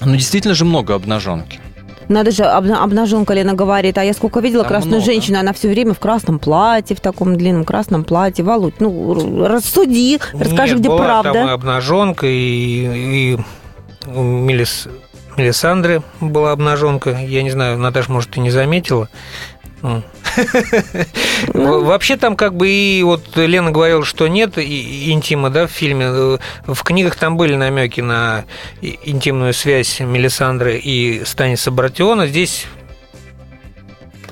[0.00, 1.60] Ну, действительно же много обнаженки.
[2.08, 5.12] Надо же, обнаженка Лена говорит, а я сколько видела Там красную много.
[5.12, 8.42] женщину, она все время в красном платье, в таком длинном красном платье.
[8.44, 11.32] Володь, ну, рассуди, расскажи, Нет, где была правда.
[11.34, 13.38] там и обнаженка, и, и
[14.06, 14.22] у
[15.38, 17.10] Мелис, Мелисандры была обнаженка.
[17.10, 19.08] Я не знаю, Наташа, может, ты не заметила.
[21.54, 25.70] Ну, Вообще там как бы и вот Лена говорила, что нет и- интима, да, в
[25.70, 26.06] фильме.
[26.08, 28.44] Э, В книгах там были намеки на
[28.80, 32.26] и- интимную связь Мелисандры и Станиса Братиона.
[32.26, 32.66] Здесь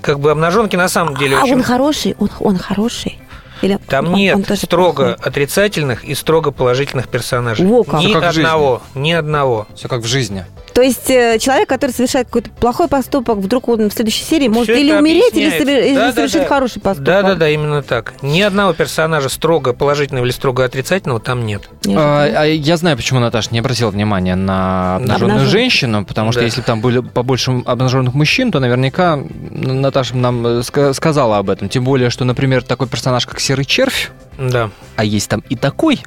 [0.02, 1.54] как бы обнаженки на самом деле А очень...
[1.54, 2.16] он хороший?
[2.18, 3.18] Он, он хороший?
[3.62, 5.14] Или Там он- нет он тоже строго плохой?
[5.24, 7.66] отрицательных и строго положительных персонажей.
[7.66, 8.00] Во как.
[8.00, 9.66] Ни Всё как одного, ни одного.
[9.74, 10.44] Все как в жизни.
[10.76, 14.74] То есть э, человек, который совершает какой-то плохой поступок, вдруг он в следующей серии может
[14.74, 15.86] Всё или умереть, или, объясняется.
[15.88, 16.48] или Да, совершить да.
[16.48, 17.02] хороший поступок.
[17.04, 18.12] Да, да, да, именно так.
[18.20, 21.70] Ни одного персонажа строго положительного или строго отрицательного там нет.
[21.88, 26.44] А, а я знаю, почему Наташа не обратила внимания на обнаженную женщину, потому что Да.
[26.44, 29.18] если бы там были побольше обнаженных мужчин, то наверняка
[29.50, 31.70] Наташа нам э, ска- сказала об этом.
[31.70, 34.68] Тем более, что, например, такой персонаж, как Серый Червь, Да.
[34.96, 36.02] а есть там и такой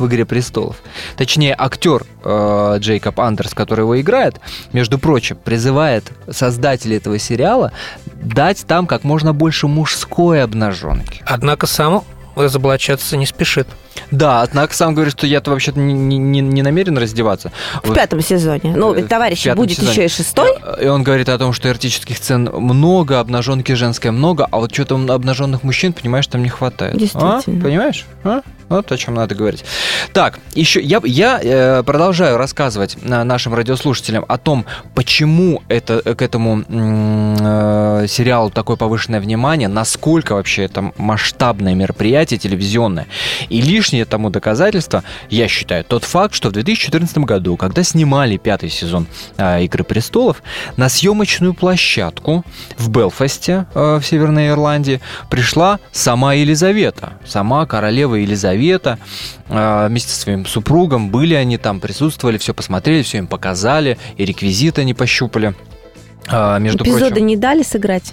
[0.00, 0.76] в «Игре престолов».
[1.16, 4.40] Точнее, актер э, Джейкоб Андерс, который его играет,
[4.72, 7.72] между прочим, призывает создателей этого сериала
[8.06, 11.22] дать там как можно больше мужской обнаженки.
[11.26, 13.68] Однако сам разоблачаться не спешит.
[14.10, 17.52] Да, однако сам говорит, что я-то вообще-то не, не- не- намерен раздеваться.
[17.82, 18.74] В Вот, пятом сезоне.
[18.76, 19.92] Ну, э, ведь, в товарищи, пятом будет сезоне.
[19.92, 20.50] еще и шестой.
[20.80, 24.94] И он говорит о том, что эротических сцен много, обнаженки женской много, а вот что-то
[24.96, 26.96] обнаженных мужчин, понимаешь, там не хватает.
[26.96, 27.38] Действительно.
[27.38, 27.42] А?
[27.62, 28.04] Понимаешь?
[28.24, 28.42] А?
[28.68, 29.64] Вот о чем надо говорить.
[30.12, 36.22] Так, еще я, я э, продолжаю рассказывать на- нашим радиослушателям о том, почему это, к
[36.22, 43.06] этому э, сериалу такое повышенное внимание, насколько вообще это масштабное мероприятие телевизионное.
[43.48, 48.68] И лишнее тому доказательство, я считаю, тот факт, что в 2014 году, когда снимали пятый
[48.68, 49.06] сезон
[49.38, 50.42] э, «Игры престолов»,
[50.76, 52.44] на съемочную площадку
[52.76, 58.98] в Белфасте, э, в Северной Ирландии, пришла сама Елизавета, сама королева Елизавета,
[59.48, 64.26] э, вместе со своим супругом, были они там, присутствовали, все посмотрели, все им показали, и
[64.26, 65.54] реквизиты они пощупали.
[66.28, 68.12] А, между Эпизоды прочим, не дали сыграть.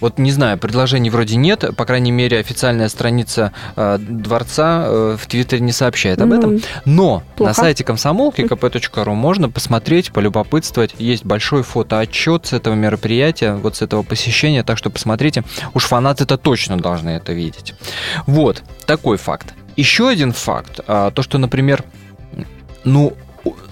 [0.00, 5.26] Вот не знаю, предложений вроде нет, по крайней мере, официальная страница э, дворца э, в
[5.26, 6.60] Твиттере не сообщает об Ну, этом.
[6.84, 7.50] Но плохо.
[7.50, 10.94] на сайте комсомолки kp.ru можно посмотреть, полюбопытствовать.
[10.98, 15.44] Есть большой фотоотчет с этого мероприятия, вот с этого посещения, так что посмотрите.
[15.74, 17.74] Уж фанаты-то точно должны это видеть.
[18.26, 19.54] Вот, такой факт.
[19.76, 21.84] Еще один факт, а, то, что, например,
[22.84, 23.16] ну,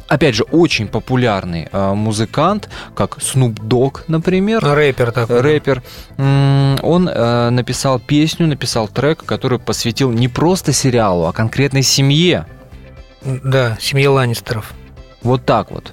[0.09, 5.41] опять же, очень популярный а, музыкант, как Snoop Dogg, например, Рэпер такой.
[5.41, 5.83] рэпер,
[6.19, 12.47] он э, написал песню, написал трек, который посвятил не просто сериалу, а конкретной семье.
[13.23, 14.73] Да, семья Ланнистеров.
[15.23, 15.93] Вот так вот.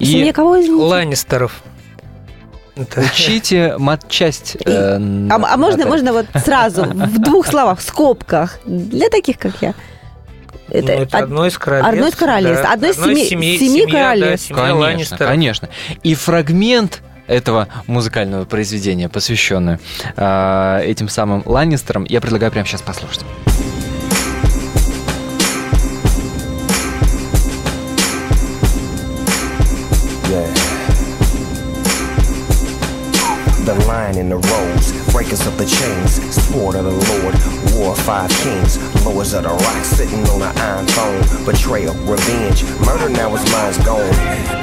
[0.00, 0.82] И Семья кого, извините?
[0.84, 1.62] Ланнистеров.
[2.96, 4.56] Учите матчасть.
[4.64, 9.52] э, А, а можно, можно вот сразу, в двух словах, в скобках, для таких, как
[9.60, 9.74] я.
[10.72, 11.92] Ну, это од- одно из королевств.
[11.92, 12.72] одно из королевств, да.
[12.72, 14.46] одно из семи- семей- семи семья, да, королевств.
[14.48, 15.68] семья Конечно, конечно.
[16.02, 19.78] И фрагмент этого музыкального произведения, посвященный
[20.16, 23.24] э, этим самым Ланнистерам, я предлагаю прямо сейчас послушать.
[35.22, 37.34] Breakers of the chains, sport of the Lord,
[37.74, 42.64] war of five kings, lords of the rock, sitting on an iron throne, betrayal, revenge,
[42.84, 44.10] murder now his mind's gone.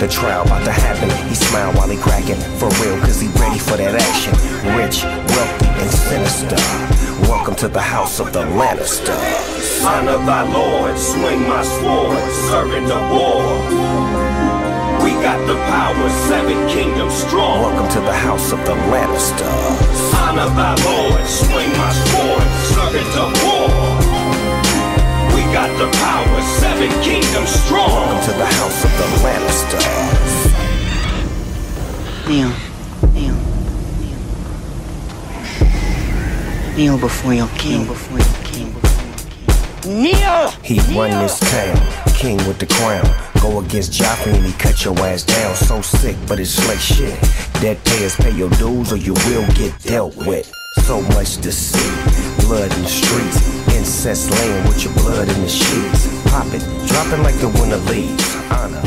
[0.02, 3.58] The trial about to happen, he smile while he cracking, for real, cause he ready
[3.58, 4.34] for that action.
[4.76, 6.60] Rich, wealthy, and sinister.
[7.32, 9.16] Welcome to the house of the Lannister.
[9.80, 14.29] Son of thy Lord, swing my sword, servant of war.
[15.20, 17.60] We got the power, seven kingdoms strong.
[17.60, 19.52] Welcome to the house of the Lannister.
[20.12, 23.68] Son of thy Lord, swing my sword, servant of war.
[25.36, 27.90] We got the power, seven kingdoms strong.
[27.90, 29.82] Welcome to the house of the Lannister.
[32.30, 32.54] Kneel.
[33.12, 33.36] Kneel.
[36.78, 37.86] Kneel before your king.
[37.86, 38.72] Before your king.
[38.72, 39.92] Before.
[39.92, 40.52] Kneel!
[40.64, 41.76] He won this town,
[42.14, 43.29] king with the crown.
[43.42, 45.56] Go against Joffrey and he cut your ass down.
[45.56, 47.20] So sick, but it's like shit.
[47.62, 50.52] Dead payers pay your dues or you will get dealt with.
[50.84, 51.90] So much to see,
[52.46, 53.59] blood in the streets.
[54.00, 56.08] Incest laying with your blood in the sheets.
[56.32, 58.38] Pop it, drop it like the winter leaves.
[58.50, 58.82] Honor,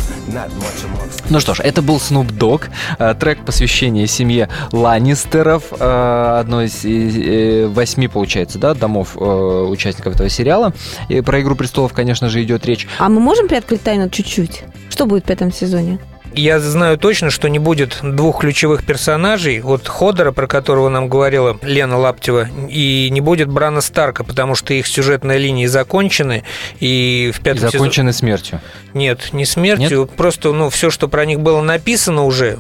[1.29, 6.83] Ну что ж, это был Snoop Dogg, э, трек посвящения семье Ланнистеров, э, одной из
[6.87, 10.73] э, восьми, получается, да, домов участников этого сериала.
[11.11, 12.89] И про «Игру престолов», конечно же, идет речь.
[12.99, 14.63] А мы можем приоткрыть тайну чуть-чуть?
[14.89, 15.99] Что будет в пятом сезоне?
[16.35, 21.59] Я знаю точно, что не будет двух ключевых персонажей, вот Ходора, про которого нам говорила
[21.63, 26.45] Лена Лаптева, и не будет Брана Старка, потому что их сюжетные линии закончены,
[26.81, 27.73] и в И пятом сезоне...
[27.73, 28.61] закончены смертью.
[28.95, 32.59] Нет, не смертью, просто ну все, что про них было написано уже,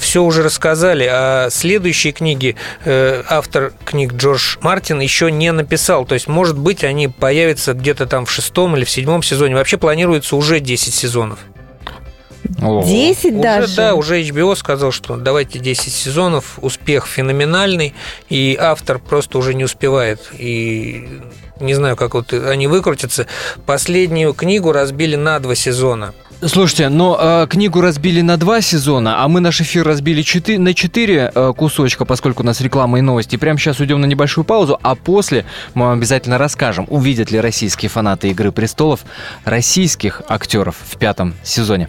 [0.00, 6.06] все уже рассказали, а следующие книги э, автор книг Джордж Мартин еще не написал.
[6.06, 9.56] То есть, может быть, они появятся где-то там в шестом или в седьмом сезоне.
[9.56, 11.40] Вообще планируется уже 10 сезонов.
[12.48, 13.76] 10 уже, даже?
[13.76, 17.94] Да, уже HBO сказал, что давайте 10 сезонов, успех феноменальный,
[18.28, 20.30] и автор просто уже не успевает.
[20.38, 21.08] И
[21.60, 23.26] не знаю, как вот они выкрутятся.
[23.66, 26.14] Последнюю книгу разбили на два сезона.
[26.40, 30.72] Слушайте, но э, книгу разбили на два сезона, а мы наш эфир разбили четы- на
[30.72, 33.34] четыре э, кусочка, поскольку у нас реклама и новости.
[33.34, 37.88] Прямо сейчас уйдем на небольшую паузу, а после мы вам обязательно расскажем, увидят ли российские
[37.88, 39.00] фанаты «Игры престолов»
[39.44, 41.88] российских актеров в пятом сезоне.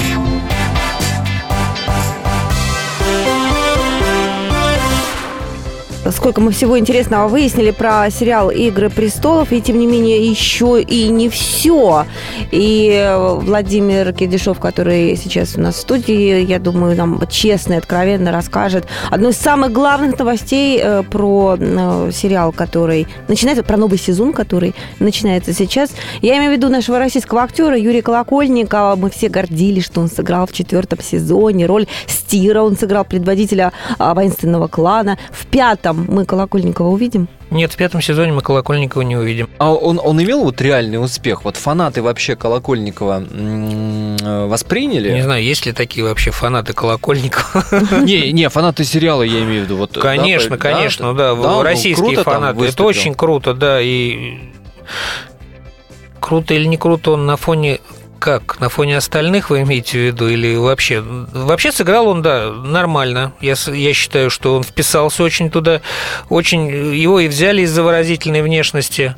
[6.09, 11.07] Сколько мы всего интересного выяснили про сериал «Игры престолов», и тем не менее еще и
[11.09, 12.05] не все.
[12.51, 18.31] И Владимир Кирдишов, который сейчас у нас в студии, я думаю, нам честно и откровенно
[18.31, 24.33] расскажет одну из самых главных новостей э, про э, сериал, который начинается, про новый сезон,
[24.33, 25.91] который начинается сейчас.
[26.21, 28.95] Я имею в виду нашего российского актера Юрия Колокольникова.
[28.95, 34.13] Мы все гордились, что он сыграл в четвертом сезоне роль Стира, он сыграл предводителя а,
[34.13, 35.17] воинственного клана.
[35.31, 37.27] В пятом мы Колокольникова увидим?
[37.49, 39.49] Нет, в пятом сезоне мы Колокольникова не увидим.
[39.57, 41.43] А он, он имел вот реальный успех?
[41.43, 43.23] Вот фанаты вообще Колокольникова
[44.47, 45.13] восприняли?
[45.13, 47.63] Не знаю, есть ли такие вообще фанаты Колокольникова?
[48.01, 49.77] Не, не, фанаты сериала я имею в виду.
[49.77, 52.65] Вот, конечно, да, конечно, да, да, да российские фанаты.
[52.65, 54.39] Это очень круто, да, и
[56.19, 57.79] круто или не круто он на фоне
[58.21, 58.59] как?
[58.59, 60.29] На фоне остальных вы имеете в виду?
[60.29, 61.01] Или вообще?
[61.01, 63.33] Вообще сыграл он, да, нормально.
[63.41, 65.81] Я, я считаю, что он вписался очень туда.
[66.29, 69.15] Очень его и взяли из-за выразительной внешности.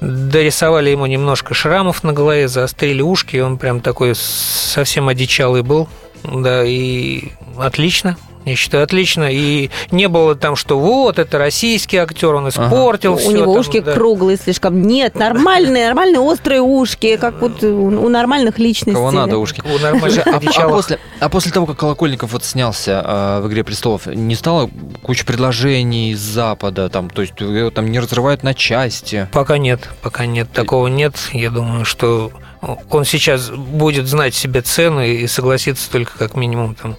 [0.00, 5.88] Дорисовали ему немножко шрамов на голове, заострили ушки, он прям такой совсем одичалый был.
[6.22, 8.16] Да, и отлично.
[8.46, 9.28] Я считаю, отлично.
[9.28, 13.20] И не было там, что вот, это российский актер, он испортил ага.
[13.20, 13.28] все.
[13.28, 13.92] У него там, ушки да.
[13.92, 14.82] круглые слишком.
[14.82, 18.94] Нет, нормальные, нормальные острые ушки, как вот у нормальных личностей.
[18.94, 19.62] Кого надо ушки.
[19.64, 23.64] У нормальных а, а, после, а после того, как Колокольников вот снялся э, в «Игре
[23.64, 24.70] престолов», не стало
[25.02, 29.28] куча предложений из Запада, там, то есть его там не разрывают на части?
[29.32, 31.16] Пока нет, пока нет, такого нет.
[31.32, 32.30] Я думаю, что
[32.60, 36.96] он сейчас будет знать себе цены и согласится только как минимум там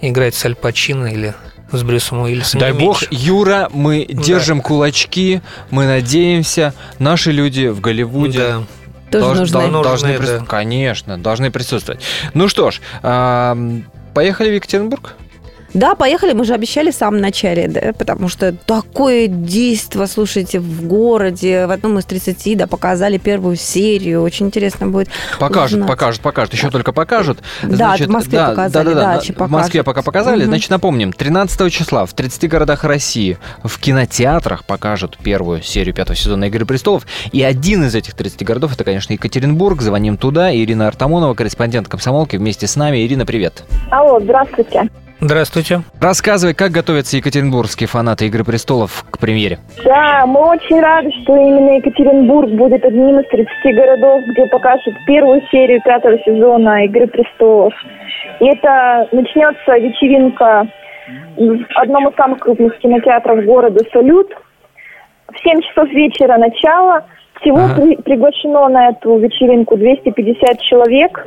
[0.00, 1.34] играть с Аль Пачино или
[1.72, 2.60] с Брюсом Уиллисом.
[2.60, 4.64] Дай бог, Юра, мы держим да.
[4.64, 8.62] кулачки, мы надеемся, наши люди в Голливуде да.
[9.10, 9.70] Тоже Долж, нужны.
[9.82, 9.82] Должны,
[10.18, 10.44] должны да.
[10.46, 12.00] Конечно, должны присутствовать.
[12.32, 15.14] Ну что ж, поехали в Екатеринбург?
[15.74, 20.86] Да, поехали, мы же обещали в самом начале, да, потому что такое действо, слушайте, в
[20.86, 25.88] городе, в одном из 30, да, показали первую серию, очень интересно будет Покажут, узнать.
[25.88, 27.38] покажут, покажут, еще только покажут.
[27.62, 30.50] Да, в Москве да, показали, да, да, да, да, в Москве пока показали, угу.
[30.50, 36.44] значит, напомним, 13 числа в 30 городах России в кинотеатрах покажут первую серию пятого сезона
[36.44, 41.34] «Игры престолов», и один из этих 30 городов, это, конечно, Екатеринбург, звоним туда, Ирина Артамонова,
[41.34, 43.06] корреспондент комсомолки, вместе с нами.
[43.06, 43.64] Ирина, привет.
[43.90, 44.88] Алло, здравствуйте.
[45.20, 45.80] Здравствуйте.
[46.00, 49.58] Рассказывай, как готовятся екатеринбургские фанаты «Игры престолов» к премьере?
[49.84, 55.42] Да, мы очень рады, что именно Екатеринбург будет одним из 30 городов, где покажут первую
[55.50, 57.74] серию пятого сезона «Игры престолов».
[58.40, 60.66] И это начнется вечеринка
[61.36, 64.30] в одном из самых крупных кинотеатров города «Салют».
[65.30, 67.04] В 7 часов вечера начало.
[67.40, 67.74] Всего ага.
[67.74, 71.26] при, приглашено на эту вечеринку 250 человек.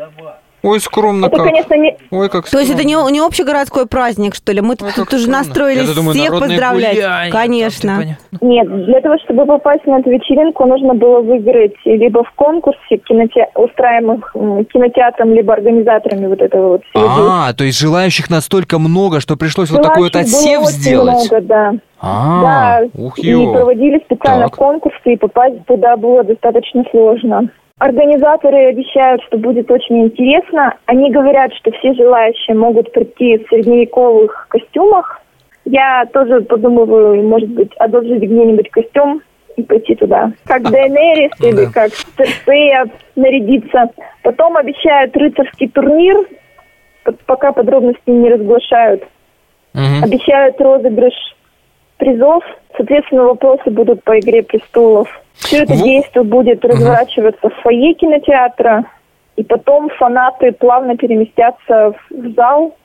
[0.64, 1.46] Ой, скромно это, как.
[1.46, 1.98] конечно, не...
[2.10, 2.66] Ой, как скромно.
[2.66, 4.62] То есть это не, не общегородской праздник, что ли?
[4.62, 6.96] Мы Ой, тут уже настроились думаю, всех поздравлять.
[6.96, 8.18] Гуляния, конечно.
[8.40, 13.48] Нет, для того, чтобы попасть на эту вечеринку, нужно было выиграть либо в конкурсе киноте...
[13.56, 14.34] устраиваемых
[14.72, 17.30] кинотеатром, либо организаторами вот этого вот всего.
[17.30, 21.30] А, то есть желающих настолько много, что пришлось желающих вот такой вот отсев сделать?
[21.30, 21.74] много, да.
[22.00, 24.56] А, да, ух и проводили специально так.
[24.56, 27.50] конкурсы, и попасть туда было достаточно сложно.
[27.84, 30.74] Организаторы обещают, что будет очень интересно.
[30.86, 35.20] Они говорят, что все желающие могут прийти в средневековых костюмах.
[35.66, 39.22] Я тоже подумываю, может быть, одолжить где-нибудь костюм
[39.58, 40.32] и пойти туда.
[40.46, 42.86] Как Дейнерис или как Церсея
[43.18, 43.90] нарядиться.
[44.22, 46.26] Потом обещают рыцарский турнир
[47.26, 49.04] пока подробности не разглашают.
[49.74, 51.14] Обещают розыгрыш
[51.98, 52.44] призов.
[52.76, 55.08] Соответственно, вопросы будут по «Игре престолов».
[55.36, 58.86] Все это действие будет разворачиваться в фойе кинотеатра.
[59.36, 62.76] И потом фанаты плавно переместятся в в зал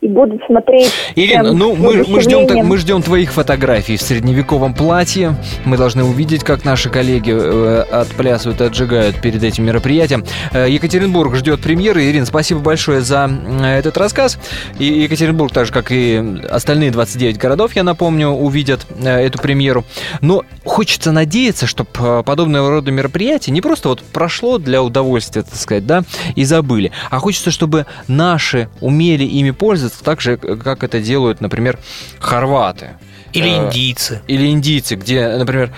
[0.00, 0.92] и будут смотреть.
[1.16, 2.66] Ирина, прям ну мы, мы, ждем, воодушевлением.
[2.66, 5.34] мы ждем твоих фотографий в средневековом платье.
[5.64, 10.24] Мы должны увидеть, как наши коллеги э, отплясывают, отжигают перед этим мероприятием.
[10.52, 12.04] Э, Екатеринбург ждет премьеры.
[12.04, 14.38] Ирина, спасибо большое за э, этот рассказ.
[14.78, 19.84] И Екатеринбург, так же как и остальные 29 городов, я напомню, увидят э, эту премьеру.
[20.20, 25.86] Но хочется надеяться, чтобы подобного рода мероприятие не просто вот прошло для удовольствия, так сказать,
[25.86, 26.04] да,
[26.36, 31.78] и забыли, а хочется, чтобы наши умели ими пользоваться так же, как это делают, например,
[32.18, 32.98] хорваты.
[33.32, 34.22] Или Э, индийцы.
[34.26, 35.70] Или индийцы, где, например,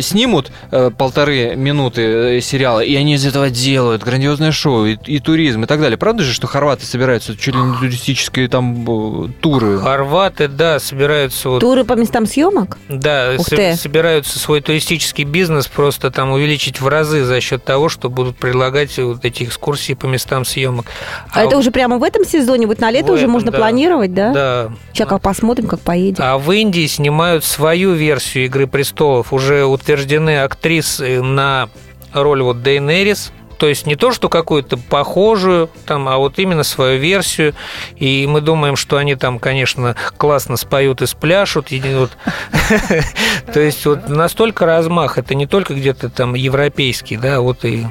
[0.00, 5.18] снимут э, полторы минуты э, сериала, и они из этого делают грандиозное шоу и, и
[5.18, 5.98] туризм и так далее.
[5.98, 9.78] Правда же, что хорваты собираются чуть ли не туристические там туры?
[9.80, 12.78] Хорваты, да, собираются вот Туры по местам съемок?
[12.88, 13.74] Да, Ух ты.
[13.76, 18.96] собираются свой туристический бизнес просто там увеличить в разы за счет того, что будут предлагать
[18.98, 20.86] вот эти экскурсии по местам съемок.
[21.32, 22.66] А, это уже прямо в этом сезоне?
[22.66, 23.58] Вот на лето В уже этом, можно да.
[23.58, 24.32] планировать, да?
[24.32, 24.72] Да.
[24.92, 26.22] Сейчас как посмотрим, как поедем.
[26.24, 29.32] А в Индии снимают свою версию «Игры престолов».
[29.32, 31.68] Уже утверждены актрисы на
[32.12, 33.32] роль вот Дейнерис.
[33.58, 37.54] То есть не то, что какую-то похожую, там, а вот именно свою версию.
[37.96, 41.68] И мы думаем, что они там, конечно, классно споют и спляшут.
[43.54, 45.16] То есть вот настолько размах.
[45.16, 47.86] Это не только где-то там европейский, да, вот и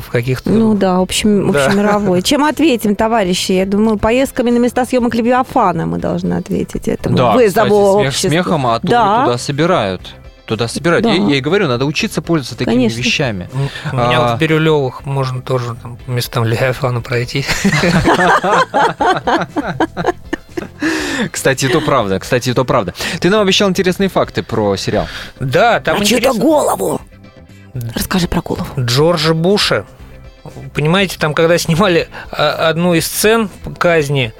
[0.00, 0.50] в каких-то...
[0.50, 1.66] Ну да, общем, Да.
[1.66, 2.22] общемировой.
[2.22, 3.52] Чем ответим, товарищи?
[3.52, 8.06] Я думаю, поездками на места съемок Левиафана мы должны ответить этому Да, вызову кстати, смех
[8.08, 8.30] обществу.
[8.30, 9.24] смехом, а да.
[9.24, 10.14] туда собирают.
[10.46, 11.04] Туда собирают.
[11.04, 11.10] Да.
[11.12, 12.98] Я, я и говорю, надо учиться пользоваться такими Конечно.
[12.98, 13.50] вещами.
[13.92, 17.44] У меня А, вот в Бирюлевых можно тоже там, местам Левиафана пройти.
[21.32, 22.18] Кстати, это правда.
[22.18, 22.94] Кстати, это правда.
[23.20, 25.06] Ты нам обещал интересные факты про сериал.
[25.40, 26.40] Да, там чью-то интересно.
[26.40, 27.00] голову.
[27.94, 28.66] Расскажи про голову.
[28.78, 29.86] Джорджа Буша.
[30.74, 34.32] Понимаете, там, когда снимали а, одну из сцен казни,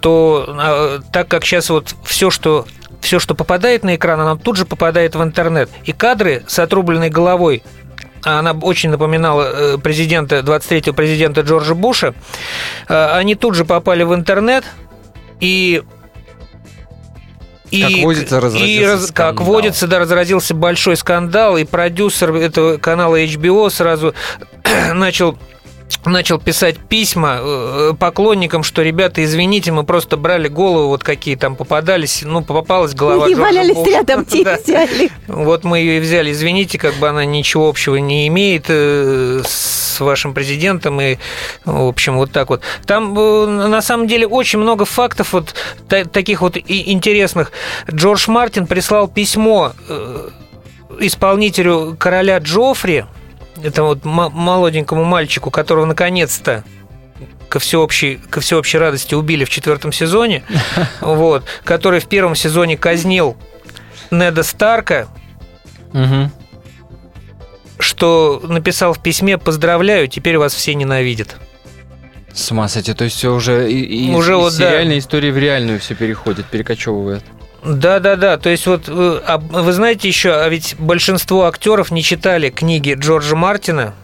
[0.00, 2.66] то а, так как сейчас вот все, что
[3.00, 5.70] все, что попадает на экран, оно тут же попадает в интернет.
[5.84, 7.62] И кадры с отрубленной головой
[8.24, 12.14] а она очень напоминала э, президента, 23-го президента Джорджа Буша,
[12.86, 14.64] они тут же попали в интернет,
[15.40, 15.82] и
[17.80, 19.44] Как водится, и разразился раз- как скандал.
[19.46, 24.14] водится, да, разразился большой скандал, и продюсер этого канала HBO сразу
[24.94, 25.38] начал
[26.04, 31.56] начал писать письма э, поклонникам, что, ребята, извините, мы просто брали голову, вот какие там
[31.56, 33.90] попадались, ну, попалась голова И Джорджа валялись Буша.
[33.90, 34.56] рядом, Да.
[34.62, 35.10] взяли.
[35.28, 36.32] Вот мы ее и взяли.
[36.32, 41.00] Извините, как бы она ничего общего не имеет э, с вашим президентом.
[41.00, 41.16] И,
[41.64, 42.62] в общем, вот так вот.
[42.86, 45.54] Там, э, на самом деле, очень много фактов вот
[45.88, 47.52] та- таких вот интересных.
[47.90, 49.72] Джордж Мартин прислал письмо
[51.00, 53.04] исполнителю короля Джоффри,
[53.62, 56.64] это вот молоденькому мальчику, которого наконец-то
[57.48, 60.42] ко всеобщей, ко всеобщей радости убили в четвертом сезоне,
[61.00, 63.36] вот, который в первом сезоне казнил
[64.10, 65.08] Неда Старка,
[67.78, 71.36] что написал в письме «Поздравляю, теперь вас все ненавидят».
[72.32, 72.94] С ума сойти.
[72.94, 74.70] То есть все уже и, и- Уже из вот, да.
[74.70, 77.22] сериальной истории в реальную все переходит, перекочевывает.
[77.64, 78.38] Да, да, да.
[78.38, 82.94] То есть вот э, а вы знаете еще, а ведь большинство актеров не читали книги
[82.98, 83.94] Джорджа Мартина.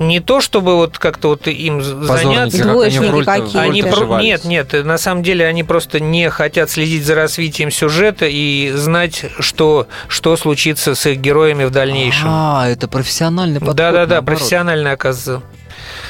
[0.00, 2.62] Не то чтобы вот как-то вот им заняться.
[2.62, 4.20] как они в роль-то- в Они про-.
[4.22, 9.26] Нет, нет, на самом деле они просто не хотят следить за развитием сюжета и знать,
[9.40, 12.28] что, что случится с их героями в дальнейшем.
[12.28, 13.76] А, это профессиональный подход.
[13.76, 14.38] Да, да, да, наоборот.
[14.38, 15.46] профессионально оказывается.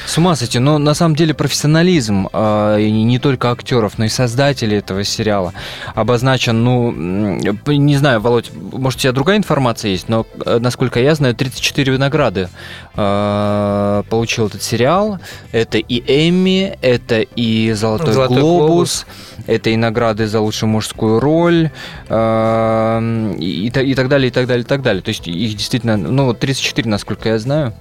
[0.05, 4.77] С ума сойти, но на самом деле профессионализм и не только актеров, но и создателей
[4.77, 5.53] этого сериала
[5.95, 11.15] обозначен, ну, не знаю, Володь, может, у тебя другая информация есть, но, э, насколько я
[11.15, 12.49] знаю, 34 награды
[12.95, 15.19] а, получил этот сериал.
[15.51, 15.99] Это и
[16.29, 19.05] Эмми, это и Золотой, «Золотой глобус,
[19.47, 21.71] это и награды за лучшую мужскую роль,
[22.09, 22.99] а,
[23.39, 25.01] и, и и так далее, и так далее, и так далее.
[25.01, 27.73] То есть их действительно, ну, вот 34, насколько я знаю.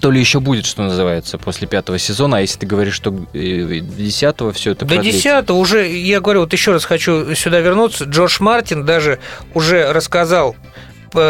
[0.00, 3.80] То ли еще будет, что называется, после пятого сезона, а если ты говоришь, что э,
[3.80, 4.96] десятого все это До?
[4.96, 8.04] 10 уже, я говорю, вот еще раз хочу сюда вернуться.
[8.04, 9.18] Джордж Мартин даже
[9.54, 10.56] уже рассказал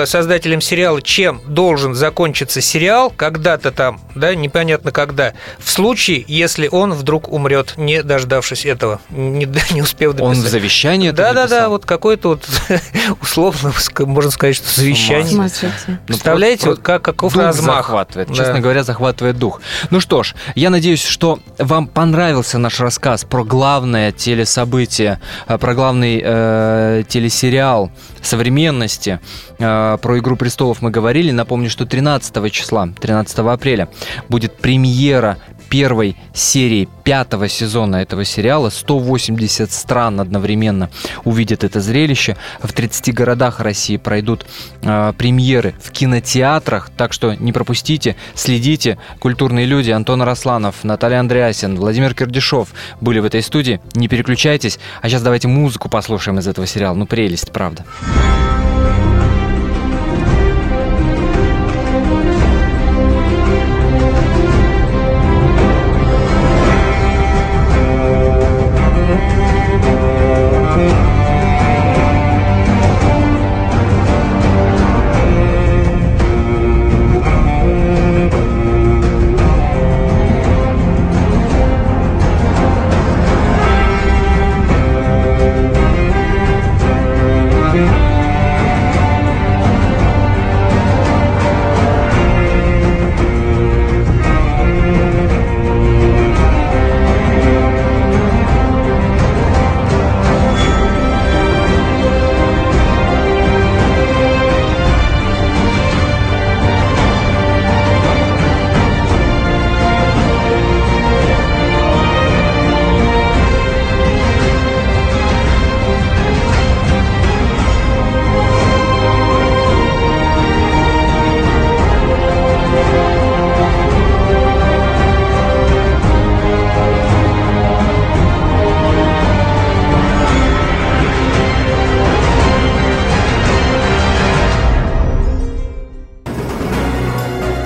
[0.05, 6.93] создателям сериала, чем должен закончиться сериал когда-то там, да, непонятно когда, в случае, если он
[6.93, 10.39] вдруг умрет, не дождавшись этого, не, не успев дописать.
[10.39, 12.49] Он в завещании это Да, да, да, вот какой-то вот
[13.23, 15.27] условно, можно сказать, что завещание.
[15.27, 15.73] Смотрите.
[16.07, 17.77] Представляете, Ну, вот как, каков дух размах.
[17.77, 18.29] захватывает.
[18.29, 18.35] Да.
[18.35, 19.61] Честно говоря, захватывает дух.
[19.91, 25.75] Ну что ж, я надеюсь, что вам понравился наш рассказ про главное телесобытие, э, про
[25.75, 27.91] главный э, телесериал
[28.27, 29.21] современности.
[29.59, 31.31] Э, про «Игру престолов» мы говорили.
[31.31, 33.89] Напомню, что 13 числа, 13 апреля,
[34.29, 35.39] будет премьера
[35.77, 38.71] первой серии пятого сезона этого сериала.
[38.71, 40.89] 180 стран одновременно
[41.25, 42.39] увидят это зрелище.
[42.63, 44.47] В 30 городах России пройдут
[44.81, 48.97] э, премьеры в кинотеатрах, так что не пропустите, следите.
[49.19, 52.73] Культурные люди Антон Росланов, Наталья Андреасин, Владимир Кирдишов
[53.03, 53.79] были в этой студии.
[53.95, 54.79] Не переключайтесь.
[55.03, 56.95] А сейчас давайте музыку послушаем из этого сериала.
[56.95, 57.85] Ну, прелесть, правда.